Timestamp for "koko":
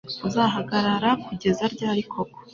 2.11-2.37